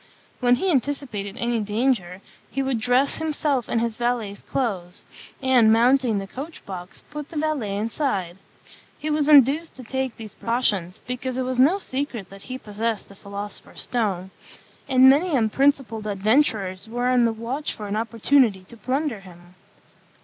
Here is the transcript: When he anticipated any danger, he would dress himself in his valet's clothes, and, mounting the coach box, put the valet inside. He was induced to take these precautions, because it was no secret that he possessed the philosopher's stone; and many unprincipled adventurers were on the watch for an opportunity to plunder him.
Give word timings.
When 0.39 0.55
he 0.55 0.71
anticipated 0.71 1.37
any 1.37 1.59
danger, 1.59 2.21
he 2.49 2.63
would 2.63 2.79
dress 2.79 3.17
himself 3.17 3.69
in 3.69 3.77
his 3.77 3.97
valet's 3.97 4.41
clothes, 4.41 5.03
and, 5.43 5.71
mounting 5.71 6.17
the 6.17 6.25
coach 6.25 6.65
box, 6.65 7.03
put 7.11 7.29
the 7.29 7.37
valet 7.37 7.77
inside. 7.77 8.37
He 8.97 9.11
was 9.11 9.29
induced 9.29 9.75
to 9.75 9.83
take 9.83 10.17
these 10.17 10.33
precautions, 10.33 11.03
because 11.05 11.37
it 11.37 11.43
was 11.43 11.59
no 11.59 11.77
secret 11.77 12.31
that 12.31 12.41
he 12.49 12.57
possessed 12.57 13.09
the 13.09 13.15
philosopher's 13.15 13.81
stone; 13.81 14.31
and 14.89 15.07
many 15.07 15.35
unprincipled 15.35 16.07
adventurers 16.07 16.87
were 16.87 17.05
on 17.07 17.25
the 17.25 17.31
watch 17.31 17.71
for 17.73 17.87
an 17.87 17.95
opportunity 17.95 18.63
to 18.69 18.77
plunder 18.77 19.19
him. 19.19 19.53